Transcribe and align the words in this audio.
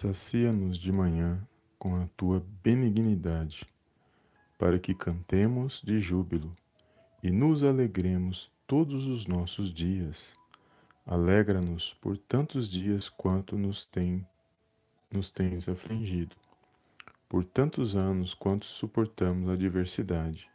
Sacia-nos 0.00 0.78
de 0.78 0.92
manhã 0.92 1.44
com 1.76 2.00
a 2.00 2.06
tua 2.16 2.40
benignidade, 2.62 3.66
para 4.56 4.78
que 4.78 4.94
cantemos 4.94 5.82
de 5.84 5.98
júbilo 5.98 6.54
e 7.20 7.32
nos 7.32 7.64
alegremos 7.64 8.48
todos 8.64 9.08
os 9.08 9.26
nossos 9.26 9.74
dias. 9.74 10.32
Alegra-nos 11.04 11.94
por 11.94 12.16
tantos 12.16 12.70
dias 12.70 13.08
quanto 13.08 13.58
nos, 13.58 13.86
tem, 13.86 14.24
nos 15.10 15.32
tens 15.32 15.68
afligido, 15.68 16.36
por 17.28 17.44
tantos 17.44 17.96
anos 17.96 18.34
quanto 18.34 18.66
suportamos 18.66 19.50
a 19.50 19.54
adversidade. 19.54 20.48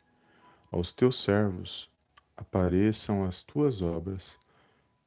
Aos 0.72 0.94
teus 0.94 1.22
servos 1.22 1.92
apareçam 2.38 3.26
as 3.26 3.44
tuas 3.44 3.82
obras 3.82 4.40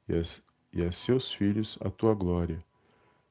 e, 0.06 0.14
as, 0.14 0.42
e 0.75 0.83
a 0.83 0.92
seus 0.92 1.33
filhos 1.33 1.78
a 1.80 1.89
tua 1.89 2.14
glória 2.14 2.62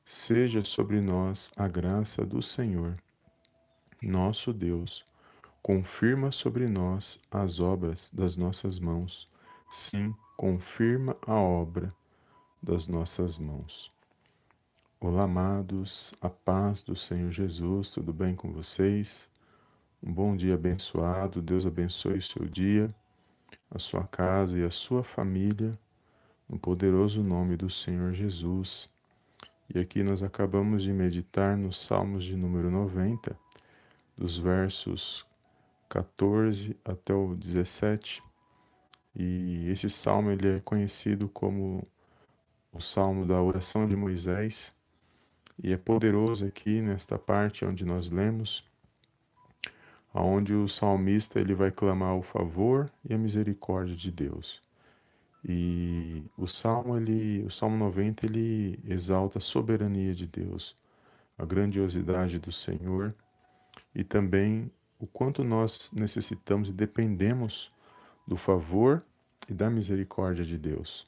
Seja 0.08 0.64
sobre 0.64 1.02
nós 1.02 1.52
a 1.58 1.68
graça 1.68 2.24
do 2.24 2.40
Senhor, 2.40 2.96
nosso 4.00 4.54
Deus. 4.54 5.04
Confirma 5.64 6.32
sobre 6.32 6.68
nós 6.68 7.20
as 7.32 7.60
obras 7.60 8.12
das 8.14 8.38
nossas 8.38 8.78
mãos. 8.78 9.28
Sim, 9.72 10.14
confirma 10.38 11.18
a 11.26 11.34
obra 11.34 11.92
das 12.62 12.88
nossas 12.88 13.40
mãos. 13.40 13.92
Olá, 15.00 15.24
amados, 15.24 16.14
a 16.22 16.30
paz 16.30 16.84
do 16.84 16.96
Senhor 16.96 17.32
Jesus, 17.32 17.90
tudo 17.90 18.14
bem 18.14 18.36
com 18.36 18.54
vocês? 18.54 19.28
Um 20.04 20.14
bom 20.14 20.36
dia 20.36 20.54
abençoado, 20.54 21.42
Deus 21.42 21.66
abençoe 21.66 22.20
o 22.20 22.22
seu 22.22 22.46
dia, 22.46 22.94
a 23.72 23.80
sua 23.80 24.04
casa 24.04 24.56
e 24.56 24.64
a 24.64 24.70
sua 24.70 25.04
família, 25.04 25.76
no 26.48 26.60
poderoso 26.60 27.24
nome 27.24 27.58
do 27.58 27.72
Senhor 27.72 28.14
Jesus. 28.14 28.88
E 29.74 29.80
aqui 29.80 30.04
nós 30.04 30.22
acabamos 30.22 30.84
de 30.84 30.94
meditar 30.94 31.58
nos 31.58 31.82
Salmos 31.82 32.24
de 32.24 32.36
número 32.36 32.70
90, 32.70 33.38
dos 34.16 34.38
versos 34.38 35.26
14 35.90 36.78
até 36.86 37.14
o 37.14 37.36
17. 37.36 38.22
E 39.16 39.70
esse 39.70 39.90
salmo 39.90 40.30
ele 40.30 40.58
é 40.58 40.60
conhecido 40.60 41.28
como 41.30 41.88
o 42.72 42.82
salmo 42.82 43.26
da 43.26 43.42
oração 43.42 43.88
de 43.88 43.96
Moisés. 43.96 44.74
E 45.64 45.72
é 45.72 45.78
poderoso 45.78 46.46
aqui 46.46 46.82
nesta 46.82 47.18
parte 47.18 47.64
onde 47.64 47.86
nós 47.86 48.10
lemos, 48.10 48.64
aonde 50.14 50.54
o 50.54 50.68
salmista 50.68 51.40
ele 51.40 51.54
vai 51.54 51.72
clamar 51.72 52.16
o 52.16 52.22
favor 52.22 52.92
e 53.08 53.14
a 53.14 53.18
misericórdia 53.18 53.96
de 53.96 54.12
Deus. 54.12 54.65
E 55.48 56.24
o 56.36 56.48
Salmo, 56.48 56.98
ele, 56.98 57.44
o 57.44 57.52
Salmo 57.52 57.78
90, 57.78 58.26
ele 58.26 58.80
exalta 58.84 59.38
a 59.38 59.42
soberania 59.42 60.14
de 60.16 60.26
Deus, 60.26 60.76
a 61.38 61.46
grandiosidade 61.46 62.40
do 62.40 62.52
Senhor 62.52 63.14
e 63.94 64.04
também 64.04 64.72
o 65.00 65.06
quanto 65.06 65.44
nós 65.44 65.92
necessitamos 65.94 66.70
e 66.70 66.74
dependemos 66.74 67.72
do 68.28 68.36
favor 68.36 69.04
e 69.48 69.54
da 69.54 69.70
misericórdia 69.70 70.44
de 70.44 70.58
Deus. 70.58 71.08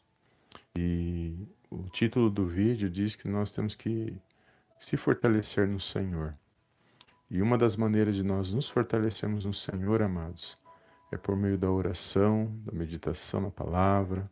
E 0.76 1.34
o 1.72 1.90
título 1.90 2.30
do 2.30 2.46
vídeo 2.46 2.92
diz 2.92 3.16
que 3.16 3.28
nós 3.28 3.52
temos 3.52 3.74
que 3.74 4.16
se 4.80 4.96
fortalecer 4.98 5.68
no 5.68 5.80
Senhor. 5.80 6.36
E 7.30 7.42
uma 7.42 7.58
das 7.58 7.76
maneiras 7.76 8.16
de 8.16 8.24
nós 8.24 8.54
nos 8.54 8.70
fortalecermos 8.70 9.46
no 9.46 9.54
Senhor, 9.54 10.04
amados, 10.04 10.56
é 11.12 11.18
por 11.18 11.36
meio 11.36 11.58
da 11.58 11.72
oração, 11.72 12.52
da 12.66 12.72
meditação 12.72 13.42
na 13.42 13.52
palavra, 13.52 14.30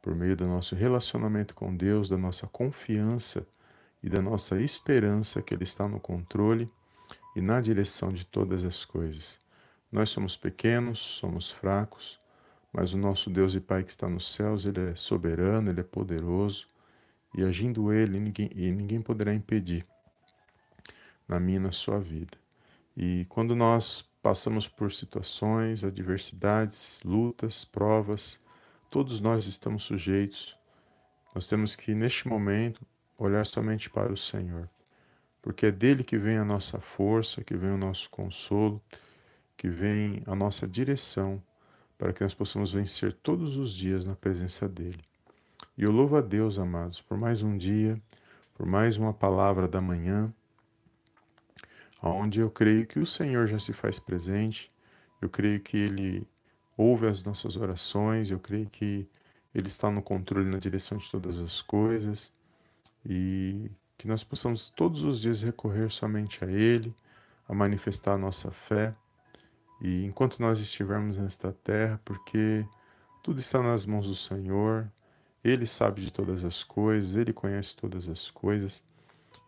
por 0.00 0.14
meio 0.14 0.36
do 0.36 0.46
nosso 0.46 0.74
relacionamento 0.74 1.54
com 1.54 1.74
Deus, 1.74 2.08
da 2.08 2.16
nossa 2.16 2.46
confiança 2.46 3.46
e 4.02 4.08
da 4.08 4.20
nossa 4.20 4.60
esperança 4.60 5.40
que 5.40 5.54
Ele 5.54 5.64
está 5.64 5.86
no 5.86 6.00
controle 6.00 6.68
e 7.36 7.40
na 7.40 7.60
direção 7.60 8.12
de 8.12 8.26
todas 8.26 8.64
as 8.64 8.84
coisas. 8.84 9.40
Nós 9.90 10.10
somos 10.10 10.36
pequenos, 10.36 10.98
somos 10.98 11.50
fracos, 11.50 12.18
mas 12.72 12.94
o 12.94 12.98
nosso 12.98 13.28
Deus 13.30 13.54
e 13.54 13.60
Pai 13.60 13.84
que 13.84 13.90
está 13.90 14.08
nos 14.08 14.34
céus, 14.34 14.64
Ele 14.64 14.90
é 14.90 14.94
soberano, 14.94 15.70
Ele 15.70 15.80
é 15.80 15.84
poderoso, 15.84 16.66
e 17.36 17.44
agindo 17.44 17.92
Ele, 17.92 18.18
ninguém, 18.18 18.50
e 18.54 18.72
ninguém 18.72 19.00
poderá 19.00 19.32
impedir 19.32 19.86
na 21.28 21.38
minha 21.38 21.58
e 21.58 21.60
na 21.60 21.72
sua 21.72 22.00
vida. 22.00 22.36
E 22.96 23.26
quando 23.28 23.54
nós 23.54 24.10
passamos 24.22 24.68
por 24.68 24.92
situações, 24.92 25.82
adversidades, 25.82 27.00
lutas, 27.04 27.64
provas, 27.64 28.38
todos 28.88 29.20
nós 29.20 29.46
estamos 29.46 29.82
sujeitos. 29.82 30.56
Nós 31.34 31.46
temos 31.46 31.74
que, 31.74 31.92
neste 31.94 32.28
momento, 32.28 32.86
olhar 33.18 33.44
somente 33.44 33.90
para 33.90 34.12
o 34.12 34.16
Senhor, 34.16 34.68
porque 35.40 35.66
é 35.66 35.72
dele 35.72 36.04
que 36.04 36.16
vem 36.16 36.38
a 36.38 36.44
nossa 36.44 36.78
força, 36.78 37.42
que 37.42 37.56
vem 37.56 37.70
o 37.70 37.78
nosso 37.78 38.08
consolo, 38.10 38.80
que 39.56 39.68
vem 39.68 40.22
a 40.26 40.34
nossa 40.34 40.68
direção, 40.68 41.42
para 41.98 42.12
que 42.12 42.22
nós 42.22 42.34
possamos 42.34 42.72
vencer 42.72 43.12
todos 43.12 43.56
os 43.56 43.74
dias 43.74 44.04
na 44.04 44.14
presença 44.14 44.68
dele. 44.68 45.00
E 45.76 45.82
eu 45.82 45.90
louvo 45.90 46.16
a 46.16 46.20
Deus, 46.20 46.58
amados, 46.58 47.00
por 47.00 47.16
mais 47.16 47.42
um 47.42 47.56
dia, 47.56 48.00
por 48.54 48.66
mais 48.66 48.96
uma 48.96 49.12
palavra 49.12 49.66
da 49.66 49.80
manhã, 49.80 50.32
onde 52.10 52.40
eu 52.40 52.50
creio 52.50 52.86
que 52.86 52.98
o 52.98 53.06
Senhor 53.06 53.46
já 53.46 53.58
se 53.58 53.72
faz 53.72 53.98
presente, 53.98 54.70
eu 55.20 55.28
creio 55.28 55.60
que 55.60 55.76
Ele 55.76 56.26
ouve 56.76 57.06
as 57.06 57.22
nossas 57.22 57.56
orações, 57.56 58.30
eu 58.30 58.38
creio 58.40 58.68
que 58.68 59.06
Ele 59.54 59.68
está 59.68 59.90
no 59.90 60.02
controle 60.02 60.48
na 60.48 60.58
direção 60.58 60.98
de 60.98 61.10
todas 61.10 61.38
as 61.38 61.62
coisas 61.62 62.32
e 63.06 63.70
que 63.96 64.08
nós 64.08 64.24
possamos 64.24 64.70
todos 64.70 65.04
os 65.04 65.20
dias 65.20 65.42
recorrer 65.42 65.90
somente 65.90 66.44
a 66.44 66.48
Ele, 66.48 66.94
a 67.48 67.54
manifestar 67.54 68.14
a 68.14 68.18
nossa 68.18 68.50
fé 68.50 68.94
e 69.82 70.04
enquanto 70.04 70.38
nós 70.38 70.60
estivermos 70.60 71.18
nesta 71.18 71.52
terra, 71.52 72.00
porque 72.04 72.64
tudo 73.20 73.40
está 73.40 73.60
nas 73.60 73.84
mãos 73.84 74.06
do 74.06 74.14
Senhor, 74.14 74.88
Ele 75.42 75.66
sabe 75.66 76.02
de 76.02 76.12
todas 76.12 76.44
as 76.44 76.62
coisas, 76.62 77.16
Ele 77.16 77.32
conhece 77.32 77.76
todas 77.76 78.08
as 78.08 78.30
coisas 78.30 78.84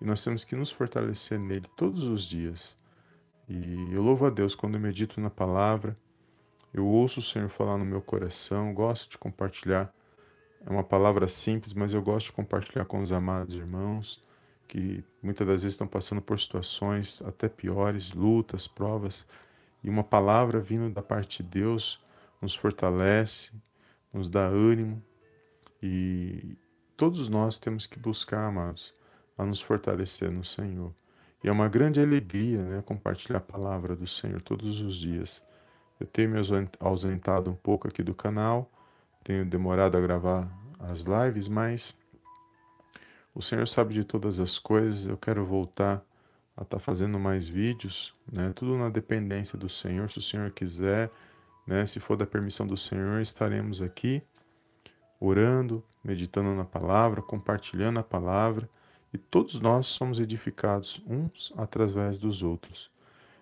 e 0.01 0.05
nós 0.05 0.23
temos 0.23 0.45
que 0.45 0.57
nos 0.57 0.71
fortalecer 0.71 1.39
nele 1.39 1.67
todos 1.77 2.05
os 2.05 2.25
dias. 2.25 2.77
E 3.49 3.93
eu 3.93 4.03
louvo 4.03 4.27
a 4.27 4.31
Deus 4.31 4.55
quando 4.55 4.75
eu 4.75 4.81
medito 4.81 5.21
na 5.21 5.31
palavra, 5.31 5.97
eu 6.73 6.87
ouço 6.87 7.21
o 7.21 7.23
Senhor 7.23 7.49
falar 7.49 7.79
no 7.79 7.85
meu 7.85 8.03
coração, 8.03 8.75
gosto 8.75 9.13
de 9.13 9.19
compartilhar. 9.19 9.93
É 10.67 10.71
uma 10.71 10.83
palavra 10.83 11.29
simples, 11.29 11.75
mas 11.75 11.93
eu 11.93 12.03
gosto 12.03 12.27
de 12.27 12.33
compartilhar 12.33 12.85
com 12.85 13.01
os 13.01 13.13
amados 13.13 13.55
irmãos 13.55 14.25
que 14.67 15.05
muitas 15.23 15.47
das 15.47 15.63
vezes 15.63 15.75
estão 15.75 15.87
passando 15.87 16.21
por 16.21 16.39
situações 16.39 17.23
até 17.23 17.49
piores, 17.49 18.13
lutas, 18.13 18.67
provas, 18.67 19.27
e 19.83 19.89
uma 19.89 20.03
palavra 20.03 20.61
vindo 20.61 20.93
da 20.93 21.03
parte 21.03 21.43
de 21.43 21.49
Deus 21.49 22.03
nos 22.41 22.55
fortalece, 22.55 23.51
nos 24.13 24.29
dá 24.29 24.47
ânimo, 24.47 25.03
e 25.83 26.57
todos 26.97 27.29
nós 27.29 27.59
temos 27.59 27.87
que 27.87 27.99
buscar, 27.99 28.47
amados, 28.47 28.95
a 29.37 29.45
nos 29.45 29.61
fortalecer 29.61 30.31
no 30.31 30.45
Senhor. 30.45 30.93
E 31.43 31.49
é 31.49 31.53
uma 31.53 31.69
grande 31.69 32.01
alegria 32.01 32.63
né, 32.63 32.83
compartilhar 32.83 33.39
a 33.39 33.41
palavra 33.41 33.95
do 33.95 34.07
Senhor 34.07 34.41
todos 34.41 34.81
os 34.81 34.97
dias. 34.97 35.43
Eu 36.01 36.07
tenho 36.07 36.31
me 36.31 36.39
ausentado 36.81 37.51
um 37.51 37.55
pouco 37.55 37.87
aqui 37.87 38.03
do 38.03 38.15
canal, 38.15 38.71
tenho 39.23 39.45
demorado 39.45 39.97
a 39.97 40.01
gravar 40.01 40.51
as 40.79 41.01
lives, 41.01 41.49
mas 41.49 41.97
o 43.35 43.43
Senhor 43.43 43.67
sabe 43.67 43.95
de 43.95 44.05
todas 44.05 44.39
as 44.41 44.59
coisas. 44.59 45.07
Eu 45.07 45.17
quero 45.17 45.45
voltar 45.45 46.05
a 46.57 46.63
estar 46.63 46.77
tá 46.77 46.79
fazendo 46.79 47.19
mais 47.19 47.49
vídeos, 47.49 48.15
né? 48.31 48.53
Tudo 48.55 48.77
na 48.77 48.89
dependência 48.89 49.59
do 49.59 49.69
Senhor, 49.69 50.11
se 50.11 50.19
o 50.19 50.23
Senhor 50.23 50.51
quiser, 50.51 51.11
né? 51.67 51.85
Se 51.85 52.01
for 52.01 52.17
da 52.17 52.27
permissão 52.27 52.67
do 52.67 52.77
Senhor, 52.77 53.21
estaremos 53.21 53.83
aqui 53.83 54.23
orando, 55.19 55.83
meditando 56.03 56.55
na 56.55 56.65
palavra, 56.65 57.23
compartilhando 57.23 57.99
a 57.99 58.03
palavra, 58.03 58.69
e 59.15 59.19
todos 59.19 59.61
nós 59.61 59.87
somos 59.87 60.19
edificados 60.19 61.03
uns 61.07 61.55
através 61.57 62.19
dos 62.19 62.43
outros. 62.43 62.91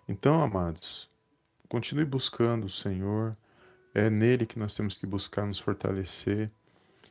Então, 0.07 0.41
amados, 0.41 1.11
Continue 1.73 2.05
buscando 2.05 2.67
o 2.67 2.69
Senhor. 2.69 3.35
É 3.95 4.11
nele 4.11 4.45
que 4.45 4.59
nós 4.59 4.75
temos 4.75 4.95
que 4.95 5.07
buscar 5.07 5.47
nos 5.47 5.59
fortalecer. 5.59 6.51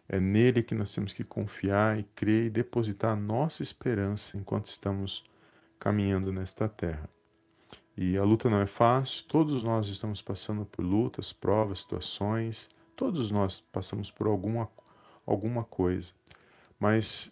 É 0.08 0.20
nele 0.20 0.62
que 0.62 0.76
nós 0.76 0.94
temos 0.94 1.14
que 1.14 1.24
confiar 1.24 1.98
e 1.98 2.04
crer 2.04 2.46
e 2.46 2.50
depositar 2.52 3.14
a 3.14 3.16
nossa 3.16 3.64
esperança 3.64 4.38
enquanto 4.38 4.68
estamos 4.68 5.24
caminhando 5.80 6.32
nesta 6.32 6.70
terra. 6.70 7.10
E 7.98 8.16
a 8.16 8.24
luta 8.24 8.52
não 8.52 8.62
é 8.62 8.68
fácil, 8.68 9.24
todos 9.28 9.64
nós 9.64 9.88
estamos 9.88 10.22
passando 10.22 10.64
por 10.64 10.86
lutas, 10.86 11.34
provas, 11.34 11.80
situações, 11.80 12.70
todos 12.96 13.32
nós 13.32 13.62
passamos 13.72 14.12
por 14.12 14.28
alguma, 14.28 14.70
alguma 15.26 15.64
coisa. 15.64 16.12
Mas 16.80 17.32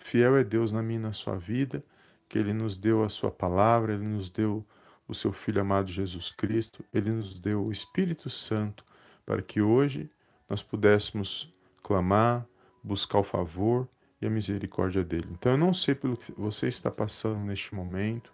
fiel 0.00 0.36
é 0.36 0.44
Deus 0.44 0.72
na 0.72 0.82
minha 0.82 0.98
e 0.98 1.02
na 1.02 1.12
sua 1.12 1.36
vida, 1.36 1.82
que 2.28 2.38
Ele 2.38 2.52
nos 2.52 2.76
deu 2.76 3.04
a 3.04 3.08
Sua 3.08 3.30
palavra, 3.30 3.94
Ele 3.94 4.04
nos 4.04 4.30
deu 4.30 4.66
o 5.10 5.14
seu 5.14 5.32
Filho 5.32 5.60
amado 5.60 5.90
Jesus 5.90 6.30
Cristo, 6.30 6.84
ele 6.94 7.10
nos 7.10 7.38
deu 7.38 7.64
o 7.64 7.72
Espírito 7.72 8.30
Santo 8.30 8.84
para 9.26 9.42
que 9.42 9.60
hoje 9.60 10.08
nós 10.48 10.62
pudéssemos 10.62 11.52
clamar, 11.82 12.46
buscar 12.82 13.18
o 13.18 13.24
favor 13.24 13.88
e 14.22 14.26
a 14.26 14.30
misericórdia 14.30 15.02
dele. 15.02 15.28
Então 15.32 15.52
eu 15.52 15.58
não 15.58 15.74
sei 15.74 15.96
pelo 15.96 16.16
que 16.16 16.30
você 16.32 16.68
está 16.68 16.90
passando 16.90 17.40
neste 17.40 17.74
momento. 17.74 18.32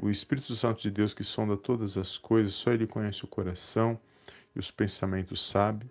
O 0.00 0.08
Espírito 0.08 0.54
Santo 0.54 0.80
de 0.80 0.90
Deus 0.90 1.12
que 1.12 1.24
sonda 1.24 1.56
todas 1.56 1.96
as 1.96 2.16
coisas, 2.16 2.54
só 2.54 2.70
ele 2.70 2.86
conhece 2.86 3.24
o 3.24 3.28
coração 3.28 3.98
e 4.54 4.58
os 4.60 4.70
pensamentos 4.70 5.48
sabe. 5.48 5.90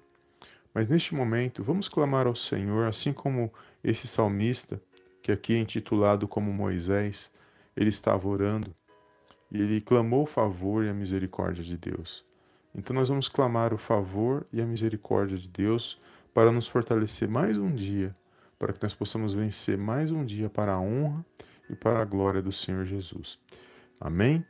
Mas 0.73 0.89
neste 0.89 1.13
momento, 1.13 1.63
vamos 1.63 1.89
clamar 1.89 2.25
ao 2.27 2.35
Senhor, 2.35 2.87
assim 2.87 3.11
como 3.11 3.53
esse 3.83 4.07
salmista, 4.07 4.81
que 5.25 5.31
aqui 5.31 5.55
é 5.55 5.57
intitulado 5.57 6.27
como 6.27 6.53
Moisés, 6.53 7.31
ele 7.75 7.89
estava 7.89 8.27
orando 8.27 8.71
e 9.51 9.59
ele 9.59 9.81
clamou 9.81 10.21
o 10.21 10.27
favor 10.27 10.85
e 10.85 10.89
a 10.89 10.93
misericórdia 10.93 11.63
de 11.63 11.75
Deus. 11.75 12.23
Então 12.75 12.95
nós 12.95 13.09
vamos 13.09 13.27
clamar 13.27 13.73
o 13.73 13.77
favor 13.79 14.45
e 14.53 14.61
a 14.61 14.65
misericórdia 14.67 15.35
de 15.35 15.49
Deus 15.49 15.99
para 16.31 16.51
nos 16.51 16.67
fortalecer 16.67 17.27
mais 17.27 17.57
um 17.57 17.73
dia, 17.73 18.15
para 18.59 18.71
que 18.71 18.83
nós 18.83 18.93
possamos 18.93 19.33
vencer 19.33 19.79
mais 19.79 20.11
um 20.11 20.23
dia 20.23 20.47
para 20.47 20.73
a 20.73 20.79
honra 20.79 21.25
e 21.71 21.75
para 21.75 22.03
a 22.03 22.05
glória 22.05 22.39
do 22.39 22.51
Senhor 22.51 22.85
Jesus. 22.85 23.39
Amém? 23.99 24.45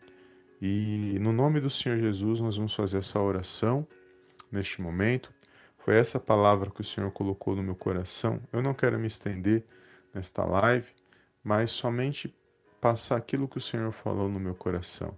E 0.62 1.18
no 1.22 1.31
nome 1.31 1.62
do 1.62 1.69
Senhor 1.69 2.00
Jesus 2.00 2.42
nós 2.42 2.57
vamos 2.57 2.75
fazer 2.75 2.98
essa 2.98 3.18
oração 3.18 3.88
neste 4.51 4.81
momento. 4.81 5.31
Foi 5.77 5.95
essa 5.95 6.19
palavra 6.19 6.69
que 6.69 6.81
o 6.81 6.83
Senhor 6.83 7.12
colocou 7.12 7.56
no 7.56 7.63
meu 7.63 7.75
coração. 7.75 8.42
Eu 8.51 8.62
não 8.62 8.74
quero 8.74 9.00
me 9.00 9.07
estender 9.07 9.63
nesta 10.15 10.44
live, 10.45 10.88
mas 11.44 11.69
somente 11.69 12.33
passar 12.79 13.17
aquilo 13.17 13.47
que 13.47 13.57
o 13.57 13.62
Senhor 13.62 13.91
falou 13.91 14.29
no 14.29 14.39
meu 14.39 14.56
coração. 14.56 15.15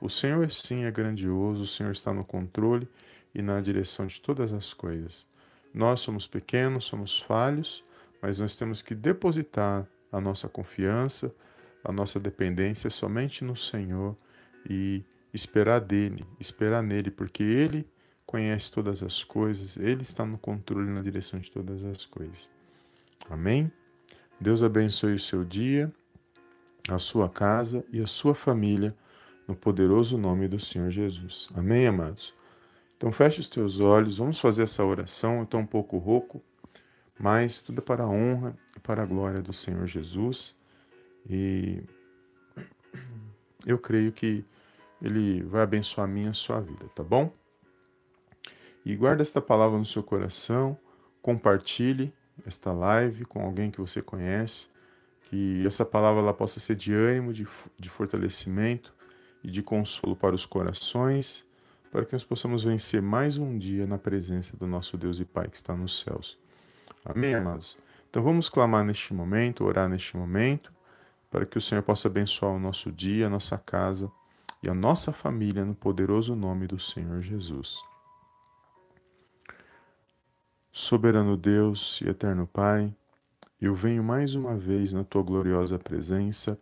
O 0.00 0.10
Senhor 0.10 0.50
sim 0.50 0.84
é 0.84 0.90
grandioso, 0.90 1.62
o 1.62 1.66
Senhor 1.66 1.92
está 1.92 2.12
no 2.12 2.24
controle 2.24 2.88
e 3.34 3.40
na 3.40 3.60
direção 3.60 4.06
de 4.06 4.20
todas 4.20 4.52
as 4.52 4.74
coisas. 4.74 5.26
Nós 5.72 6.00
somos 6.00 6.26
pequenos, 6.26 6.84
somos 6.84 7.18
falhos, 7.18 7.82
mas 8.20 8.38
nós 8.38 8.54
temos 8.54 8.82
que 8.82 8.94
depositar 8.94 9.86
a 10.12 10.20
nossa 10.20 10.48
confiança, 10.48 11.34
a 11.82 11.90
nossa 11.90 12.20
dependência 12.20 12.90
somente 12.90 13.42
no 13.42 13.56
Senhor 13.56 14.16
e 14.68 15.02
esperar 15.32 15.80
dele, 15.80 16.24
esperar 16.38 16.82
nele, 16.82 17.10
porque 17.10 17.42
ele 17.42 17.88
conhece 18.34 18.72
todas 18.72 19.02
as 19.02 19.22
coisas, 19.22 19.76
Ele 19.76 20.02
está 20.02 20.24
no 20.24 20.36
controle 20.36 20.90
na 20.90 21.02
direção 21.02 21.38
de 21.38 21.50
todas 21.50 21.84
as 21.84 22.04
coisas. 22.04 22.50
Amém? 23.30 23.70
Deus 24.40 24.62
abençoe 24.62 25.14
o 25.14 25.20
seu 25.20 25.44
dia, 25.44 25.92
a 26.88 26.98
sua 26.98 27.28
casa 27.28 27.84
e 27.90 28.00
a 28.00 28.06
sua 28.06 28.34
família, 28.34 28.94
no 29.46 29.54
poderoso 29.54 30.18
nome 30.18 30.48
do 30.48 30.58
Senhor 30.58 30.90
Jesus. 30.90 31.48
Amém, 31.54 31.86
amados? 31.86 32.34
Então 32.96 33.12
feche 33.12 33.40
os 33.40 33.48
teus 33.48 33.78
olhos, 33.78 34.18
vamos 34.18 34.38
fazer 34.38 34.64
essa 34.64 34.84
oração. 34.84 35.38
Eu 35.38 35.44
estou 35.44 35.60
um 35.60 35.66
pouco 35.66 35.98
rouco, 35.98 36.42
mas 37.18 37.62
tudo 37.62 37.78
é 37.78 37.82
para 37.82 38.04
a 38.04 38.08
honra 38.08 38.56
e 38.76 38.80
para 38.80 39.02
a 39.02 39.06
glória 39.06 39.40
do 39.40 39.52
Senhor 39.52 39.86
Jesus. 39.86 40.54
E 41.28 41.82
eu 43.66 43.78
creio 43.78 44.12
que 44.12 44.44
Ele 45.00 45.42
vai 45.42 45.62
abençoar 45.62 46.08
a 46.08 46.10
minha 46.10 46.26
e 46.26 46.30
a 46.30 46.34
sua 46.34 46.60
vida, 46.60 46.86
tá 46.94 47.02
bom? 47.02 47.32
E 48.84 48.94
guarde 48.94 49.22
esta 49.22 49.40
palavra 49.40 49.78
no 49.78 49.86
seu 49.86 50.02
coração, 50.02 50.76
compartilhe 51.22 52.12
esta 52.46 52.72
live 52.72 53.24
com 53.24 53.44
alguém 53.44 53.70
que 53.70 53.80
você 53.80 54.02
conhece, 54.02 54.66
que 55.22 55.66
essa 55.66 55.84
palavra 55.84 56.20
ela 56.20 56.34
possa 56.34 56.60
ser 56.60 56.76
de 56.76 56.92
ânimo, 56.92 57.32
de, 57.32 57.46
de 57.78 57.88
fortalecimento 57.88 58.92
e 59.42 59.50
de 59.50 59.62
consolo 59.62 60.16
para 60.16 60.34
os 60.34 60.46
corações, 60.46 61.44
para 61.90 62.04
que 62.04 62.12
nós 62.12 62.24
possamos 62.24 62.64
vencer 62.64 63.00
mais 63.00 63.36
um 63.36 63.56
dia 63.56 63.86
na 63.86 63.98
presença 63.98 64.56
do 64.56 64.66
nosso 64.66 64.96
Deus 64.96 65.20
e 65.20 65.24
Pai 65.24 65.48
que 65.48 65.56
está 65.56 65.76
nos 65.76 66.00
céus. 66.00 66.38
Amém, 67.04 67.34
amados? 67.34 67.76
Então 68.10 68.22
vamos 68.22 68.48
clamar 68.48 68.84
neste 68.84 69.12
momento, 69.12 69.64
orar 69.64 69.88
neste 69.88 70.16
momento, 70.16 70.72
para 71.30 71.44
que 71.44 71.58
o 71.58 71.60
Senhor 71.60 71.82
possa 71.82 72.08
abençoar 72.08 72.52
o 72.52 72.58
nosso 72.58 72.90
dia, 72.90 73.26
a 73.26 73.30
nossa 73.30 73.58
casa 73.58 74.10
e 74.62 74.68
a 74.68 74.74
nossa 74.74 75.12
família 75.12 75.64
no 75.64 75.74
poderoso 75.74 76.34
nome 76.34 76.66
do 76.66 76.78
Senhor 76.78 77.20
Jesus. 77.20 77.76
Soberano 80.84 81.34
Deus 81.34 81.98
e 82.02 82.10
eterno 82.10 82.46
Pai, 82.46 82.92
eu 83.58 83.74
venho 83.74 84.04
mais 84.04 84.34
uma 84.34 84.54
vez 84.54 84.92
na 84.92 85.02
tua 85.02 85.22
gloriosa 85.22 85.78
presença 85.78 86.58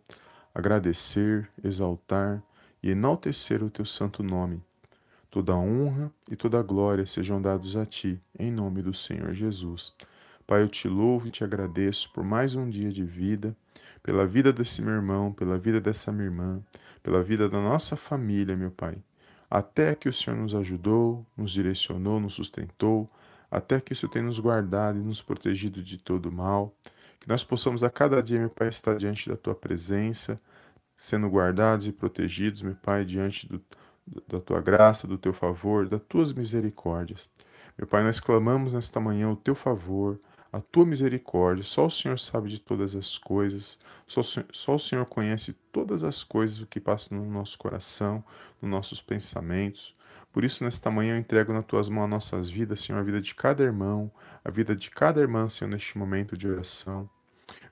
agradecer, 0.55 1.49
exaltar 1.61 2.41
e 2.81 2.91
enaltecer 2.91 3.61
o 3.61 3.69
teu 3.69 3.85
santo 3.85 4.23
nome. 4.23 4.63
Toda 5.29 5.53
honra 5.53 6.09
e 6.31 6.37
toda 6.37 6.63
glória 6.63 7.05
sejam 7.05 7.41
dados 7.41 7.75
a 7.75 7.85
ti, 7.85 8.17
em 8.39 8.49
nome 8.49 8.81
do 8.81 8.93
Senhor 8.93 9.33
Jesus. 9.33 9.93
Pai, 10.47 10.61
eu 10.61 10.69
te 10.69 10.87
louvo 10.87 11.27
e 11.27 11.31
te 11.31 11.43
agradeço 11.43 12.09
por 12.13 12.23
mais 12.23 12.55
um 12.55 12.69
dia 12.69 12.93
de 12.93 13.03
vida, 13.03 13.53
pela 14.01 14.25
vida 14.25 14.53
desse 14.53 14.81
meu 14.81 14.93
irmão, 14.93 15.33
pela 15.33 15.57
vida 15.57 15.81
dessa 15.81 16.13
minha 16.13 16.27
irmã, 16.27 16.61
pela 17.03 17.21
vida 17.21 17.49
da 17.49 17.59
nossa 17.59 17.97
família, 17.97 18.55
meu 18.55 18.71
Pai. 18.71 18.95
Até 19.51 19.93
que 19.95 20.07
o 20.07 20.13
Senhor 20.13 20.37
nos 20.37 20.55
ajudou, 20.55 21.25
nos 21.35 21.51
direcionou, 21.51 22.21
nos 22.21 22.35
sustentou, 22.35 23.09
até 23.53 23.79
que 23.79 23.93
isso 23.93 24.09
tenha 24.09 24.25
nos 24.25 24.39
guardado 24.39 24.97
e 24.97 25.01
nos 25.03 25.21
protegido 25.21 25.83
de 25.83 25.99
todo 25.99 26.31
mal. 26.31 26.75
Que 27.19 27.29
nós 27.29 27.43
possamos 27.43 27.83
a 27.83 27.89
cada 27.89 28.21
dia, 28.21 28.39
meu 28.39 28.49
Pai, 28.49 28.67
estar 28.67 28.97
diante 28.97 29.29
da 29.29 29.37
Tua 29.37 29.53
presença, 29.53 30.41
sendo 30.97 31.29
guardados 31.29 31.85
e 31.85 31.91
protegidos, 31.91 32.63
meu 32.63 32.73
Pai, 32.75 33.05
diante 33.05 33.47
do, 33.47 33.61
da 34.27 34.41
Tua 34.41 34.59
graça, 34.59 35.07
do 35.07 35.19
Teu 35.19 35.33
favor, 35.33 35.87
das 35.87 36.01
Tuas 36.09 36.33
misericórdias. 36.33 37.29
Meu 37.77 37.87
Pai, 37.87 38.03
nós 38.03 38.19
clamamos 38.19 38.73
nesta 38.73 38.99
manhã 38.99 39.29
o 39.29 39.35
Teu 39.35 39.53
favor, 39.53 40.19
a 40.53 40.61
Tua 40.61 40.85
misericórdia. 40.85 41.63
Só 41.63 41.87
o 41.87 41.91
Senhor 41.91 42.19
sabe 42.19 42.47
de 42.49 42.59
todas 42.59 42.95
as 42.95 43.17
coisas, 43.17 43.79
só, 44.07 44.21
só 44.21 44.75
o 44.75 44.79
Senhor 44.79 45.03
conhece 45.07 45.53
todas 45.71 46.03
as 46.03 46.23
coisas, 46.23 46.61
o 46.61 46.67
que 46.67 46.79
passa 46.79 47.13
no 47.13 47.25
nosso 47.25 47.57
coração, 47.57 48.23
nos 48.61 48.69
nossos 48.69 49.01
pensamentos. 49.01 49.95
Por 50.31 50.43
isso, 50.43 50.63
nesta 50.63 50.91
manhã, 50.91 51.15
eu 51.15 51.19
entrego 51.19 51.51
nas 51.51 51.65
tuas 51.65 51.89
mãos 51.89 52.05
as 52.05 52.09
nossas 52.09 52.49
vidas, 52.49 52.81
Senhor, 52.81 52.99
a 52.99 53.03
vida 53.03 53.19
de 53.19 53.33
cada 53.33 53.63
irmão, 53.63 54.11
a 54.45 54.51
vida 54.51 54.75
de 54.75 54.91
cada 54.91 55.19
irmã, 55.19 55.49
Senhor, 55.49 55.69
neste 55.69 55.97
momento 55.97 56.37
de 56.37 56.47
oração. 56.47 57.09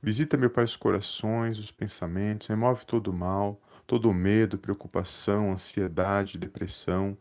Visita, 0.01 0.35
meu 0.35 0.49
Pai, 0.49 0.63
os 0.63 0.75
corações, 0.75 1.59
os 1.59 1.71
pensamentos, 1.71 2.47
remove 2.47 2.85
todo 2.85 3.09
o 3.09 3.13
mal, 3.13 3.61
todo 3.85 4.09
o 4.09 4.13
medo, 4.13 4.57
preocupação, 4.57 5.51
ansiedade, 5.51 6.37
depressão, 6.37 7.15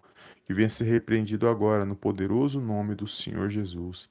que 0.50 0.54
venha 0.54 0.68
ser 0.68 0.82
repreendido 0.82 1.46
agora 1.46 1.84
no 1.84 1.94
poderoso 1.94 2.60
nome 2.60 2.96
do 2.96 3.06
Senhor 3.06 3.48
Jesus. 3.48 4.08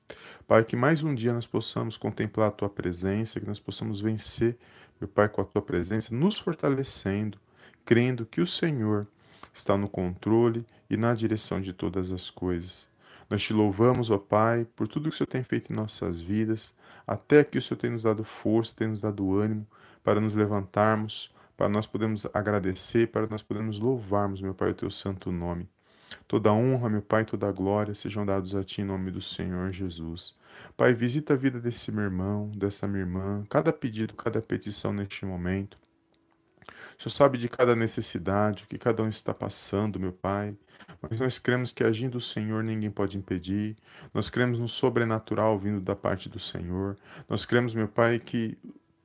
Pai, 0.47 0.63
que 0.63 0.73
mais 0.73 1.03
um 1.03 1.13
dia 1.13 1.33
nós 1.33 1.45
possamos 1.45 1.97
contemplar 1.97 2.47
a 2.47 2.51
Tua 2.51 2.69
presença, 2.69 3.41
que 3.41 3.45
nós 3.45 3.59
possamos 3.59 3.99
vencer, 3.99 4.57
meu 5.01 5.09
Pai, 5.09 5.27
com 5.27 5.41
a 5.41 5.43
Tua 5.43 5.61
presença, 5.61 6.15
nos 6.15 6.39
fortalecendo, 6.39 7.37
crendo 7.83 8.25
que 8.25 8.39
o 8.39 8.47
Senhor 8.47 9.05
está 9.53 9.75
no 9.75 9.89
controle 9.89 10.65
e 10.89 10.95
na 10.95 11.13
direção 11.13 11.59
de 11.59 11.73
todas 11.73 12.09
as 12.09 12.31
coisas. 12.31 12.87
Nós 13.29 13.41
te 13.41 13.51
louvamos, 13.51 14.09
ó 14.09 14.17
Pai, 14.17 14.65
por 14.77 14.87
tudo 14.87 15.09
que 15.09 15.15
o 15.15 15.17
Senhor 15.17 15.27
tem 15.27 15.43
feito 15.43 15.73
em 15.73 15.75
nossas 15.75 16.21
vidas, 16.21 16.73
até 17.05 17.43
que 17.43 17.57
o 17.57 17.61
Senhor 17.61 17.81
tem 17.81 17.89
nos 17.89 18.03
dado 18.03 18.23
força, 18.23 18.73
tem 18.73 18.87
nos 18.87 19.01
dado 19.01 19.37
ânimo 19.37 19.67
para 20.01 20.21
nos 20.21 20.33
levantarmos, 20.33 21.29
para 21.57 21.67
nós 21.67 21.85
podermos 21.85 22.25
agradecer, 22.33 23.09
para 23.09 23.27
nós 23.27 23.43
podermos 23.43 23.77
louvarmos, 23.77 24.39
meu 24.39 24.53
Pai, 24.53 24.71
o 24.71 24.73
teu 24.73 24.89
santo 24.89 25.33
nome. 25.33 25.67
Toda 26.27 26.53
honra, 26.53 26.89
meu 26.89 27.01
Pai, 27.01 27.25
toda 27.25 27.51
glória 27.51 27.93
sejam 27.93 28.25
dados 28.25 28.55
a 28.55 28.63
Ti 28.63 28.81
em 28.81 28.85
nome 28.85 29.11
do 29.11 29.21
Senhor 29.21 29.71
Jesus. 29.71 30.35
Pai, 30.75 30.93
visita 30.93 31.33
a 31.33 31.37
vida 31.37 31.59
desse 31.59 31.91
meu 31.91 32.03
irmão, 32.03 32.49
dessa 32.55 32.87
minha 32.87 33.01
irmã, 33.01 33.43
cada 33.49 33.73
pedido, 33.73 34.13
cada 34.13 34.41
petição 34.41 34.93
neste 34.93 35.25
momento. 35.25 35.77
O 36.97 37.01
Senhor 37.01 37.11
sabe 37.11 37.37
de 37.37 37.47
cada 37.47 37.75
necessidade, 37.75 38.63
o 38.63 38.67
que 38.67 38.77
cada 38.77 39.01
um 39.03 39.07
está 39.07 39.33
passando, 39.33 39.99
meu 39.99 40.11
Pai. 40.11 40.55
Mas 41.01 41.19
nós 41.19 41.39
cremos 41.39 41.71
que 41.71 41.83
agindo 41.83 42.17
o 42.17 42.21
Senhor 42.21 42.63
ninguém 42.63 42.91
pode 42.91 43.17
impedir. 43.17 43.77
Nós 44.13 44.29
cremos 44.29 44.59
no 44.59 44.67
sobrenatural 44.67 45.57
vindo 45.57 45.79
da 45.79 45.95
parte 45.95 46.27
do 46.27 46.39
Senhor. 46.39 46.97
Nós 47.29 47.45
cremos, 47.45 47.73
meu 47.73 47.87
Pai, 47.87 48.19
que 48.19 48.57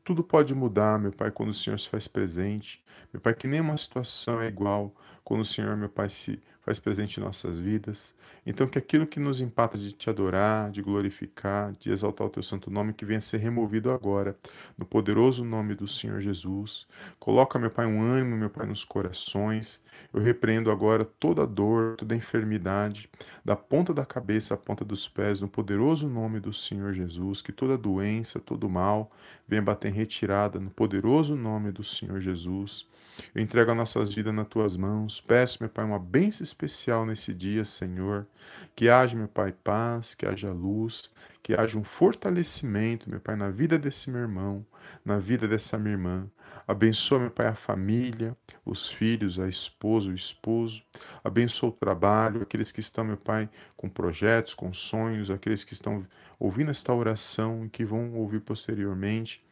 tudo 0.05 0.23
pode 0.23 0.55
mudar, 0.55 0.99
meu 0.99 1.13
Pai, 1.13 1.31
quando 1.31 1.51
o 1.51 1.55
Senhor 1.55 1.79
se 1.79 1.89
faz 1.89 2.09
presente. 2.09 2.83
Meu 3.13 3.21
Pai, 3.21 3.35
que 3.35 3.47
nenhuma 3.47 3.77
situação 3.77 4.41
é 4.41 4.49
igual 4.49 4.95
quando 5.23 5.41
o 5.41 5.45
Senhor, 5.45 5.77
meu 5.77 5.89
Pai, 5.89 6.11
se 6.11 6.43
faz 6.65 6.79
presente 6.79 7.21
em 7.21 7.23
nossas 7.23 7.59
vidas. 7.59 8.15
Então, 8.47 8.67
que 8.67 8.79
aquilo 8.79 9.07
que 9.07 9.19
nos 9.19 9.41
empata 9.41 9.79
de 9.79 9.93
te 9.93 10.11
adorar, 10.11 10.71
de 10.71 10.83
glorificar, 10.83 11.73
de 11.73 11.91
exaltar 11.91 12.27
o 12.27 12.31
teu 12.31 12.43
santo 12.43 12.71
nome, 12.71 12.93
que 12.93 13.05
venha 13.05 13.21
ser 13.21 13.39
removido 13.39 13.91
agora, 13.91 14.37
no 14.77 14.85
poderoso 14.85 15.45
nome 15.45 15.75
do 15.75 15.89
Senhor 15.89 16.21
Jesus. 16.21 16.87
Coloca, 17.19 17.59
meu 17.59 17.71
Pai, 17.71 17.87
um 17.87 18.03
ânimo, 18.03 18.37
meu 18.37 18.51
Pai, 18.51 18.67
nos 18.67 18.85
corações. 18.85 19.83
Eu 20.13 20.21
repreendo 20.21 20.71
agora 20.71 21.05
toda 21.05 21.47
dor, 21.47 21.97
toda 21.97 22.15
enfermidade, 22.15 23.09
da 23.45 23.57
ponta 23.57 23.93
da 23.93 24.05
cabeça 24.05 24.55
à 24.55 24.57
ponta 24.57 24.85
dos 24.85 25.09
pés, 25.09 25.41
no 25.41 25.49
poderoso 25.49 26.09
nome 26.09 26.39
do 26.39 26.53
Senhor 26.53 26.93
Jesus. 26.93 27.41
Que 27.41 27.53
toda 27.53 27.79
doença, 27.79 28.39
todo 28.39 28.69
mal 28.69 29.11
venha 29.49 29.63
bater 29.63 29.89
em 29.89 29.95
retirada, 29.95 30.61
no 30.61 30.71
poderoso 30.71 31.35
nome 31.35 31.73
do 31.73 31.83
Senhor 31.83 32.21
Jesus. 32.21 32.87
Eu 33.35 33.43
entrego 33.43 33.71
as 33.71 33.77
nossas 33.77 34.13
vidas 34.13 34.35
nas 34.35 34.49
tuas 34.49 34.77
mãos. 34.77 35.21
Peço, 35.21 35.59
meu 35.61 35.69
Pai, 35.69 35.85
uma 35.85 35.99
bênção 35.99 36.43
especial 36.43 37.05
nesse 37.07 37.33
dia, 37.33 37.65
Senhor. 37.65 38.27
Que 38.75 38.89
haja, 38.89 39.17
meu 39.17 39.29
Pai, 39.29 39.53
paz, 39.53 40.15
que 40.15 40.27
haja 40.27 40.53
luz, 40.53 41.13
que 41.43 41.55
haja 41.55 41.79
um 41.79 41.85
fortalecimento, 41.85 43.09
meu 43.09 43.21
Pai, 43.21 43.37
na 43.37 43.51
vida 43.51 43.79
desse 43.79 44.11
meu 44.11 44.23
irmão, 44.23 44.67
na 45.05 45.19
vida 45.19 45.47
dessa 45.47 45.79
minha 45.79 45.95
irmã. 45.95 46.31
Abençoa, 46.67 47.19
meu 47.19 47.31
Pai, 47.31 47.47
a 47.47 47.55
família, 47.55 48.35
os 48.65 48.89
filhos, 48.91 49.39
a 49.39 49.47
esposa, 49.47 50.09
o 50.09 50.15
esposo. 50.15 50.83
Abençoa 51.23 51.69
o 51.69 51.73
trabalho, 51.73 52.41
aqueles 52.41 52.73
que 52.73 52.81
estão, 52.81 53.05
meu 53.05 53.19
Pai, 53.19 53.51
com 53.77 53.89
projetos, 53.89 54.55
com 54.55 54.73
sonhos, 54.73 55.31
aqueles 55.31 55.63
que 55.63 55.75
estão 55.75 56.07
ouvindo 56.39 56.71
esta 56.71 56.93
oração 56.95 57.67
e 57.67 57.69
que 57.69 57.85
vão 57.85 58.15
ouvir 58.15 58.41
posteriormente. 58.41 59.44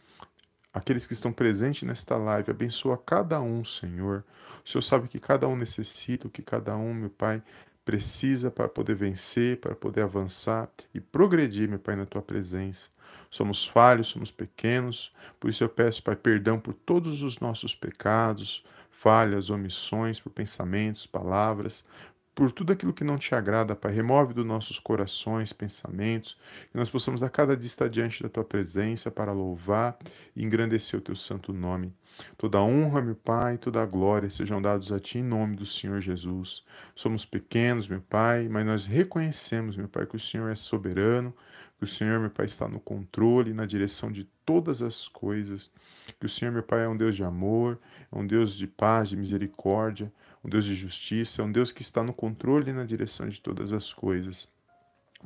Aqueles 0.72 1.06
que 1.06 1.12
estão 1.12 1.32
presentes 1.32 1.82
nesta 1.82 2.16
live, 2.16 2.50
abençoa 2.50 2.96
cada 2.96 3.40
um, 3.40 3.64
Senhor. 3.64 4.24
O 4.64 4.68
Senhor 4.68 4.82
sabe 4.82 5.08
que 5.08 5.20
cada 5.20 5.46
um 5.46 5.56
necessita, 5.56 6.26
o 6.26 6.30
que 6.30 6.42
cada 6.42 6.76
um, 6.76 6.94
meu 6.94 7.10
Pai, 7.10 7.42
precisa 7.84 8.50
para 8.50 8.68
poder 8.68 8.94
vencer, 8.94 9.58
para 9.60 9.74
poder 9.74 10.02
avançar 10.02 10.70
e 10.94 11.00
progredir, 11.00 11.68
meu 11.68 11.78
Pai, 11.78 11.96
na 11.96 12.06
tua 12.06 12.22
presença. 12.22 12.88
Somos 13.30 13.66
falhos, 13.66 14.08
somos 14.08 14.30
pequenos, 14.30 15.12
por 15.40 15.50
isso 15.50 15.64
eu 15.64 15.68
peço, 15.68 16.02
Pai, 16.02 16.16
perdão 16.16 16.60
por 16.60 16.74
todos 16.74 17.22
os 17.22 17.38
nossos 17.40 17.74
pecados, 17.74 18.64
falhas, 18.90 19.50
omissões, 19.50 20.20
por 20.20 20.30
pensamentos, 20.30 21.06
palavras, 21.06 21.84
por 22.34 22.50
tudo 22.50 22.72
aquilo 22.72 22.92
que 22.92 23.04
não 23.04 23.18
te 23.18 23.34
agrada, 23.34 23.76
Pai. 23.76 23.92
Remove 23.92 24.32
dos 24.32 24.46
nossos 24.46 24.78
corações, 24.78 25.52
pensamentos, 25.52 26.38
que 26.70 26.78
nós 26.78 26.88
possamos 26.88 27.22
a 27.22 27.28
cada 27.28 27.56
dia 27.56 27.66
estar 27.66 27.88
diante 27.88 28.22
da 28.22 28.28
tua 28.28 28.44
presença 28.44 29.10
para 29.10 29.32
louvar 29.32 29.98
e 30.34 30.42
engrandecer 30.42 30.98
o 30.98 31.02
teu 31.02 31.14
santo 31.14 31.52
nome. 31.52 31.92
Toda 32.36 32.62
honra, 32.62 33.00
meu 33.02 33.14
Pai, 33.14 33.58
toda 33.58 33.84
glória 33.84 34.30
sejam 34.30 34.60
dados 34.60 34.92
a 34.92 35.00
Ti 35.00 35.18
em 35.18 35.22
nome 35.22 35.56
do 35.56 35.66
Senhor 35.66 36.00
Jesus. 36.00 36.64
Somos 36.94 37.24
pequenos, 37.24 37.88
meu 37.88 38.00
Pai, 38.00 38.48
mas 38.48 38.66
nós 38.66 38.86
reconhecemos, 38.86 39.76
meu 39.76 39.88
Pai, 39.88 40.06
que 40.06 40.16
o 40.16 40.20
Senhor 40.20 40.50
é 40.50 40.54
soberano, 40.54 41.34
que 41.78 41.84
o 41.84 41.88
Senhor, 41.88 42.20
meu 42.20 42.30
Pai, 42.30 42.46
está 42.46 42.68
no 42.68 42.80
controle, 42.80 43.52
na 43.52 43.66
direção 43.66 44.10
de 44.10 44.24
todas 44.44 44.82
as 44.82 45.08
coisas, 45.08 45.70
que 46.18 46.26
o 46.26 46.28
Senhor, 46.28 46.52
meu 46.52 46.62
Pai, 46.62 46.84
é 46.84 46.88
um 46.88 46.96
Deus 46.96 47.16
de 47.16 47.24
amor, 47.24 47.78
é 48.10 48.18
um 48.18 48.26
Deus 48.26 48.54
de 48.54 48.66
paz, 48.66 49.08
de 49.08 49.16
misericórdia, 49.16 50.12
um 50.44 50.48
Deus 50.48 50.64
de 50.64 50.74
justiça, 50.74 51.40
é 51.40 51.44
um 51.44 51.52
Deus 51.52 51.72
que 51.72 51.82
está 51.82 52.02
no 52.02 52.12
controle 52.12 52.70
e 52.70 52.74
na 52.74 52.84
direção 52.84 53.28
de 53.28 53.40
todas 53.40 53.72
as 53.72 53.92
coisas. 53.92 54.48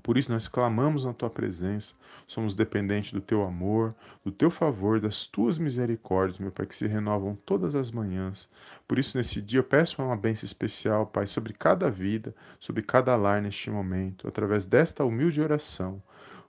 Por 0.03 0.19
isso 0.19 0.31
nós 0.31 0.47
clamamos 0.47 1.05
na 1.05 1.13
tua 1.13 1.31
presença, 1.31 1.95
somos 2.27 2.55
dependentes 2.55 3.13
do 3.13 3.21
teu 3.21 3.43
amor, 3.43 3.95
do 4.25 4.31
teu 4.31 4.51
favor, 4.51 5.01
das 5.01 5.27
tuas 5.27 5.59
misericórdias, 5.59 6.39
meu 6.39 6.51
Pai, 6.51 6.67
que 6.67 6.75
se 6.75 6.87
renovam 6.87 7.37
todas 7.47 7.75
as 7.75 7.91
manhãs. 7.91 8.49
Por 8.87 8.99
isso, 8.99 9.17
nesse 9.17 9.41
dia, 9.41 9.61
eu 9.61 9.65
peço 9.65 10.03
uma 10.03 10.17
bênção 10.17 10.47
especial, 10.47 11.07
Pai, 11.07 11.27
sobre 11.27 11.53
cada 11.53 11.91
vida, 11.91 12.35
sobre 12.61 12.83
cada 12.83 13.17
lar 13.17 13.41
neste 13.41 13.71
momento, 13.71 14.29
através 14.29 14.67
desta 14.67 15.05
humilde 15.05 15.41
oração. 15.41 16.03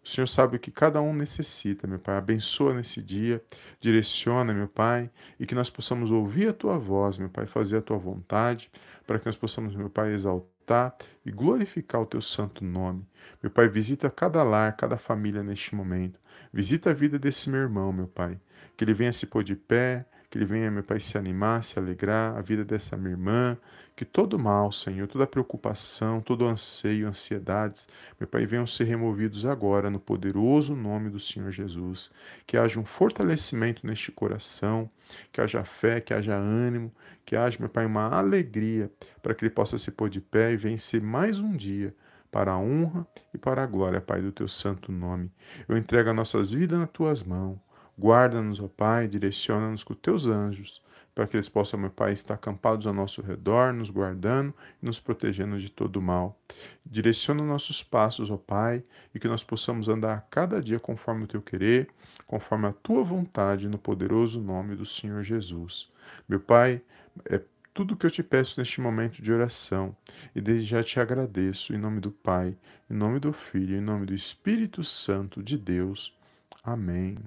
O 0.08 0.10
Senhor 0.10 0.28
sabe 0.28 0.56
o 0.56 0.60
que 0.60 0.72
cada 0.72 1.02
um 1.02 1.14
necessita, 1.14 1.86
meu 1.86 2.00
Pai. 2.00 2.16
Abençoa 2.16 2.74
nesse 2.74 3.02
dia, 3.02 3.44
direciona, 3.78 4.54
meu 4.54 4.70
Pai, 4.70 5.10
e 5.38 5.46
que 5.46 5.54
nós 5.54 5.70
possamos 5.70 6.12
ouvir 6.12 6.48
a 6.48 6.54
tua 6.54 6.78
voz, 6.78 7.18
meu 7.18 7.28
Pai, 7.28 7.46
fazer 7.46 7.80
a 7.80 7.82
tua 7.82 7.98
vontade, 7.98 8.72
para 9.06 9.20
que 9.20 9.26
nós 9.26 9.36
possamos, 9.36 9.76
meu 9.76 9.90
Pai, 9.90 10.14
exaltar 10.14 10.96
e 11.26 11.30
glorificar 11.30 12.02
o 12.02 12.06
teu 12.06 12.22
santo 12.22 12.64
nome. 12.64 13.06
Meu 13.44 13.52
Pai, 13.52 13.68
visita 13.68 14.10
cada 14.10 14.42
lar, 14.44 14.78
cada 14.78 14.96
família 14.98 15.44
neste 15.44 15.76
momento. 15.76 16.18
Visita 16.54 16.92
a 16.92 16.94
vida 16.94 17.20
desse 17.20 17.50
meu 17.50 17.60
irmão, 17.60 17.92
meu 17.92 18.08
Pai. 18.08 18.40
Que 18.78 18.86
ele 18.86 18.94
venha 18.94 19.12
se 19.12 19.26
pôr 19.26 19.44
de 19.44 19.58
pé, 19.58 20.06
que 20.30 20.38
ele 20.38 20.46
venha, 20.46 20.70
meu 20.70 20.84
Pai, 20.84 21.00
se 21.00 21.18
animar, 21.18 21.64
se 21.64 21.80
alegrar, 21.80 22.38
a 22.38 22.42
vida 22.42 22.66
dessa 22.66 22.98
minha 22.98 23.12
irmã, 23.12 23.58
que 23.96 24.04
todo 24.04 24.38
mal, 24.38 24.72
Senhor, 24.72 25.08
toda 25.08 25.26
preocupação, 25.26 26.22
todo 26.22 26.46
anseio, 26.46 27.08
ansiedades, 27.08 27.88
meu 28.20 28.28
Pai, 28.28 28.46
venham 28.46 28.68
ser 28.68 28.84
removidos 28.84 29.46
agora 29.46 29.90
no 29.90 30.00
poderoso 30.00 30.76
nome 30.76 31.10
do 31.10 31.20
Senhor 31.20 31.52
Jesus. 31.52 32.12
Que 32.46 32.58
haja 32.58 32.80
um 32.80 32.86
fortalecimento 32.86 33.88
neste 33.88 34.12
coração, 34.12 34.90
que 35.32 35.40
haja 35.40 35.64
fé, 35.64 36.02
que 36.02 36.14
haja 36.14 36.36
ânimo, 36.36 36.94
que 37.26 37.36
haja, 37.36 37.58
meu 37.60 37.70
Pai, 37.70 37.86
uma 37.86 38.10
alegria 38.10 38.92
para 39.22 39.34
que 39.34 39.46
ele 39.46 39.54
possa 39.54 39.78
se 39.78 39.90
pôr 39.92 40.10
de 40.10 40.22
pé 40.22 40.52
e 40.52 40.58
vencer 40.58 41.02
mais 41.02 41.40
um 41.40 41.56
dia 41.56 41.96
para 42.30 42.52
a 42.52 42.58
honra 42.58 43.08
e 43.34 43.38
para 43.38 43.64
a 43.64 43.66
glória, 43.66 44.02
Pai, 44.02 44.22
do 44.22 44.32
teu 44.32 44.48
santo 44.48 44.92
nome. 44.92 45.32
Eu 45.68 45.78
entrego 45.78 46.10
as 46.10 46.16
nossas 46.16 46.52
vidas 46.52 46.78
nas 46.78 46.90
tuas 46.92 47.24
mãos. 47.24 47.67
Guarda-nos, 47.98 48.60
ó 48.60 48.68
Pai, 48.68 49.08
direciona-nos 49.08 49.84
com 49.84 49.94
teus 49.96 50.28
anjos, 50.28 50.84
para 51.16 51.26
que 51.26 51.36
eles 51.36 51.50
possam, 51.50 51.80
meu 51.80 51.90
Pai, 51.90 52.14
estar 52.14 52.36
acampados 52.36 52.86
ao 52.86 52.94
nosso 52.94 53.24
redor, 53.24 53.74
nos 53.74 53.90
guardando 53.90 54.54
e 54.82 54.86
nos 54.86 55.00
protegendo 55.00 55.58
de 55.58 55.72
todo 55.72 56.00
mal. 56.00 56.40
Direciona 56.86 57.44
nossos 57.44 57.84
passos, 57.84 58.30
ó 58.30 58.38
Pai, 58.38 58.84
e 59.16 59.20
que 59.20 59.28
nós 59.28 59.44
possamos 59.44 59.90
andar 59.90 60.28
cada 60.30 60.62
dia 60.62 60.80
conforme 60.80 61.24
o 61.24 61.28
teu 61.28 61.42
querer, 61.42 61.90
conforme 62.28 62.68
a 62.68 62.72
tua 62.72 63.04
vontade, 63.04 63.68
no 63.68 63.80
poderoso 63.80 64.40
nome 64.40 64.76
do 64.76 64.86
Senhor 64.86 65.24
Jesus. 65.24 65.92
Meu 66.30 66.40
Pai, 66.40 66.84
é 67.26 67.42
tudo 67.74 67.96
que 67.96 68.06
eu 68.06 68.12
te 68.12 68.22
peço 68.22 68.60
neste 68.60 68.80
momento 68.80 69.20
de 69.20 69.34
oração, 69.34 69.96
e 70.36 70.42
desde 70.42 70.66
já 70.66 70.84
te 70.84 71.00
agradeço, 71.00 71.74
em 71.74 71.80
nome 71.80 72.00
do 72.00 72.12
Pai, 72.12 72.56
em 72.88 72.94
nome 72.94 73.20
do 73.20 73.34
Filho, 73.34 73.76
em 73.76 73.82
nome 73.82 74.06
do 74.06 74.14
Espírito 74.14 74.84
Santo 74.84 75.42
de 75.42 75.58
Deus. 75.58 76.16
Amém. 76.64 77.18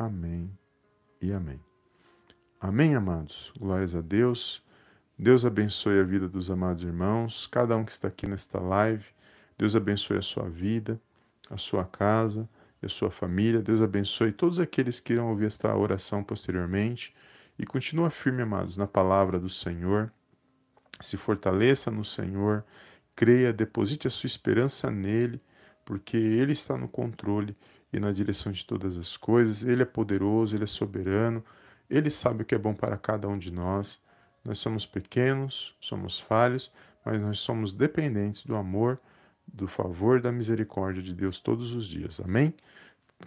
Amém 0.00 0.50
e 1.20 1.30
amém. 1.30 1.60
Amém, 2.58 2.94
amados. 2.94 3.52
Glórias 3.58 3.94
a 3.94 4.00
Deus. 4.00 4.64
Deus 5.18 5.44
abençoe 5.44 6.00
a 6.00 6.02
vida 6.02 6.26
dos 6.26 6.50
amados 6.50 6.82
irmãos, 6.82 7.46
cada 7.46 7.76
um 7.76 7.84
que 7.84 7.92
está 7.92 8.08
aqui 8.08 8.26
nesta 8.26 8.58
live. 8.58 9.04
Deus 9.58 9.76
abençoe 9.76 10.16
a 10.16 10.22
sua 10.22 10.48
vida, 10.48 10.98
a 11.50 11.58
sua 11.58 11.84
casa 11.84 12.48
e 12.82 12.86
a 12.86 12.88
sua 12.88 13.10
família. 13.10 13.60
Deus 13.60 13.82
abençoe 13.82 14.32
todos 14.32 14.58
aqueles 14.58 15.00
que 15.00 15.12
irão 15.12 15.28
ouvir 15.28 15.48
esta 15.48 15.76
oração 15.76 16.24
posteriormente. 16.24 17.14
E 17.58 17.66
continua 17.66 18.08
firme, 18.08 18.40
amados, 18.40 18.78
na 18.78 18.86
palavra 18.86 19.38
do 19.38 19.50
Senhor. 19.50 20.10
Se 20.98 21.18
fortaleça 21.18 21.90
no 21.90 22.06
Senhor, 22.06 22.64
creia, 23.14 23.52
deposite 23.52 24.06
a 24.06 24.10
sua 24.10 24.28
esperança 24.28 24.90
nele, 24.90 25.42
porque 25.84 26.16
ele 26.16 26.52
está 26.52 26.74
no 26.74 26.88
controle 26.88 27.54
e 27.92 27.98
na 27.98 28.12
direção 28.12 28.52
de 28.52 28.64
todas 28.64 28.96
as 28.96 29.16
coisas. 29.16 29.62
Ele 29.62 29.82
é 29.82 29.86
poderoso, 29.86 30.54
ele 30.54 30.64
é 30.64 30.66
soberano, 30.66 31.44
ele 31.88 32.10
sabe 32.10 32.42
o 32.42 32.46
que 32.46 32.54
é 32.54 32.58
bom 32.58 32.74
para 32.74 32.96
cada 32.96 33.28
um 33.28 33.38
de 33.38 33.50
nós. 33.50 34.00
Nós 34.44 34.58
somos 34.58 34.86
pequenos, 34.86 35.76
somos 35.80 36.18
falhos, 36.18 36.72
mas 37.04 37.20
nós 37.20 37.40
somos 37.40 37.74
dependentes 37.74 38.44
do 38.44 38.56
amor, 38.56 38.98
do 39.46 39.66
favor, 39.66 40.20
da 40.20 40.30
misericórdia 40.32 41.02
de 41.02 41.12
Deus 41.12 41.40
todos 41.40 41.72
os 41.72 41.86
dias. 41.86 42.20
Amém? 42.20 42.54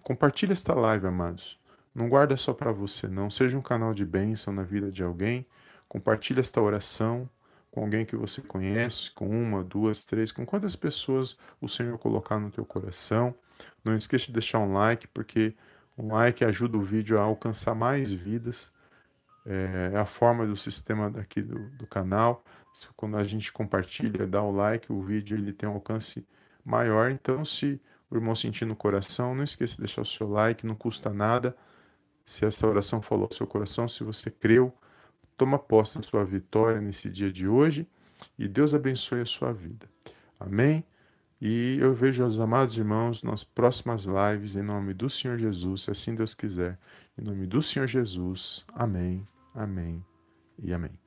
Compartilhe 0.01 0.53
esta 0.53 0.74
live, 0.74 1.05
amados. 1.05 1.60
Não 1.93 2.10
guarda 2.10 2.36
só 2.36 2.53
para 2.53 2.72
você, 2.72 3.08
não. 3.08 3.29
Seja 3.29 3.58
um 3.58 3.62
canal 3.62 3.93
de 3.93 4.03
bênção 4.03 4.51
na 4.53 4.63
vida 4.63 4.91
de 4.91 5.03
alguém. 5.03 5.46
Compartilhe 5.88 6.39
esta 6.39 6.60
oração 6.60 7.29
com 7.70 7.82
alguém 7.82 8.05
que 8.05 8.15
você 8.15 8.41
conhece, 8.41 9.12
com 9.12 9.27
uma, 9.29 9.63
duas, 9.63 10.03
três, 10.03 10.32
com 10.32 10.46
quantas 10.46 10.75
pessoas 10.75 11.38
o 11.62 11.67
Senhor 11.67 11.98
colocar 12.00 12.39
no 12.39 12.50
teu 12.50 12.65
coração. 12.65 13.36
Não 13.84 13.96
esqueça 13.96 14.27
de 14.27 14.34
deixar 14.34 14.60
um 14.60 14.74
like, 14.74 15.08
porque 15.08 15.53
um 15.98 16.13
like 16.13 16.43
ajuda 16.43 16.77
o 16.77 16.82
vídeo 16.82 17.20
a 17.20 17.24
alcançar 17.24 17.75
mais 17.75 18.12
vidas. 18.12 18.72
É, 19.46 19.91
é 19.93 19.98
a 19.98 20.05
forma 20.05 20.46
do 20.46 20.55
sistema 20.55 21.10
daqui 21.10 21.41
do, 21.41 21.70
do 21.72 21.88
canal. 21.88 22.43
Quando 22.96 23.17
a 23.17 23.24
gente 23.24 23.51
compartilha, 23.51 24.25
dá 24.25 24.41
o 24.41 24.51
like, 24.51 24.91
o 24.91 25.01
vídeo 25.01 25.38
ele 25.38 25.53
tem 25.53 25.67
um 25.67 25.74
alcance 25.74 26.25
maior. 26.65 27.12
Então, 27.12 27.46
se 27.46 27.79
o 28.10 28.15
irmão 28.15 28.36
sentir 28.36 28.65
no 28.65 28.75
coração, 28.75 29.36
não 29.36 29.43
esqueça 29.43 29.75
de 29.75 29.79
deixar 29.79 30.01
o 30.01 30.05
seu 30.05 30.29
like, 30.29 30.65
não 30.65 30.75
custa 30.75 31.10
nada. 31.10 31.55
Se 32.25 32.46
essa 32.46 32.65
oração 32.67 33.01
falou 33.01 33.25
ao 33.25 33.34
seu 33.34 33.46
coração, 33.46 33.88
se 33.88 34.03
você 34.03 34.32
creu, 34.32 34.74
toma 35.38 35.60
posse 35.60 35.98
da 35.98 36.03
sua 36.03 36.24
vitória 36.24 36.79
nesse 36.79 37.10
dia 37.10 37.32
de 37.32 37.48
hoje 37.48 37.88
e 38.38 38.48
Deus 38.48 38.74
abençoe 38.74 39.22
a 39.22 39.25
sua 39.25 39.51
vida. 39.51 39.88
Amém? 40.39 40.86
E 41.45 41.77
eu 41.77 41.93
vejo 41.93 42.25
os 42.25 42.39
amados 42.39 42.77
irmãos 42.77 43.21
nas 43.21 43.43
próximas 43.43 44.05
lives, 44.05 44.55
em 44.55 44.62
nome 44.62 44.93
do 44.93 45.09
Senhor 45.09 45.38
Jesus, 45.38 45.81
se 45.81 45.91
assim 45.91 46.15
Deus 46.15 46.33
quiser. 46.33 46.79
Em 47.17 47.21
nome 47.21 47.45
do 47.45 47.62
Senhor 47.62 47.85
Jesus. 47.85 48.65
Amém, 48.73 49.27
amém 49.53 50.01
e 50.57 50.73
amém. 50.73 51.02